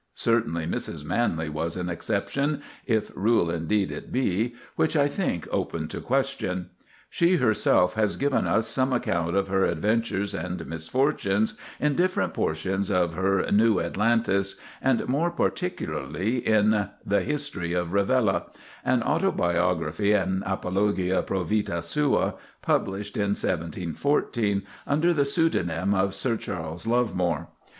Certainly 0.15 0.65
Mrs. 0.65 1.05
Manley 1.05 1.47
was 1.47 1.77
an 1.77 1.87
exception, 1.87 2.63
if 2.87 3.11
rule 3.13 3.51
indeed 3.51 3.91
it 3.91 4.11
be, 4.11 4.55
which 4.75 4.95
I 4.97 5.07
think 5.07 5.47
open 5.51 5.87
to 5.89 6.01
question. 6.01 6.71
She 7.07 7.35
herself 7.35 7.93
has 7.93 8.15
given 8.17 8.47
us 8.47 8.65
some 8.67 8.93
account 8.93 9.35
of 9.35 9.47
her 9.47 9.63
adventures 9.63 10.33
and 10.33 10.65
misfortunes 10.65 11.55
in 11.79 11.93
different 11.93 12.33
portions 12.33 12.89
of 12.89 13.13
her 13.13 13.45
"New 13.51 13.79
Atalantis," 13.79 14.55
and 14.81 15.07
more 15.07 15.29
particularly 15.29 16.37
in 16.39 16.89
"The 17.05 17.21
History 17.21 17.73
of 17.73 17.91
Rivella"—an 17.91 19.03
autobiography 19.03 20.13
and 20.13 20.41
apologia 20.47 21.21
pro 21.21 21.43
vitâ 21.45 21.83
sua—published 21.83 23.17
in 23.17 23.29
1714, 23.37 24.63
under 24.87 25.13
the 25.13 25.25
pseudonym 25.25 25.93
of 25.93 26.15
Sir 26.15 26.37
Charles 26.37 26.87
Lovemore. 26.87 27.49